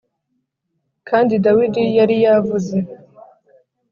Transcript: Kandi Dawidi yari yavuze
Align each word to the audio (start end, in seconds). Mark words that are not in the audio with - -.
Kandi 1.09 1.33
Dawidi 1.45 1.83
yari 1.97 2.15
yavuze 2.25 2.75